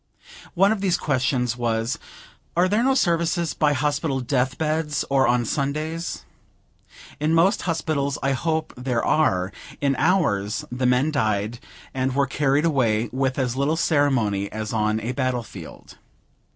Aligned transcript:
One 0.55 0.71
of 0.71 0.81
these 0.81 0.97
questions 0.97 1.55
was, 1.55 1.99
"Are 2.57 2.67
there 2.67 2.81
no 2.83 2.95
services 2.95 3.53
by 3.53 3.73
hospital 3.73 4.19
death 4.19 4.57
beds, 4.57 5.05
or 5.11 5.27
on 5.27 5.45
Sundays?" 5.45 6.25
In 7.19 7.35
most 7.35 7.61
Hospitals 7.69 8.17
I 8.23 8.31
hope 8.31 8.73
there 8.75 9.05
are; 9.05 9.51
in 9.79 9.95
ours, 9.99 10.65
the 10.71 10.87
men 10.87 11.11
died, 11.11 11.59
and 11.93 12.15
were 12.15 12.25
carried 12.25 12.65
away, 12.65 13.09
with 13.11 13.37
as 13.37 13.55
little 13.55 13.77
ceremony 13.77 14.51
as 14.51 14.73
on 14.73 14.99
a 14.99 15.11
battle 15.11 15.43
field. 15.43 15.99